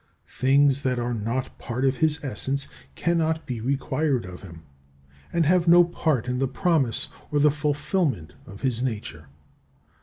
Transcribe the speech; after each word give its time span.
Things 0.25 0.81
that 0.81 0.97
are 0.97 1.13
not 1.13 1.59
part 1.59 1.85
of 1.85 1.97
his 1.97 2.23
essence 2.23 2.67
cannot 2.95 3.45
be 3.45 3.61
required 3.61 4.25
of 4.25 4.41
him, 4.41 4.63
and 5.31 5.45
have 5.45 5.67
no 5.67 5.83
part 5.83 6.27
in 6.27 6.39
the 6.39 6.47
promise 6.47 7.07
or 7.29 7.37
the 7.39 7.51
fulfilment 7.51 8.33
of 8.47 8.61
his 8.61 8.81
nature. 8.81 9.27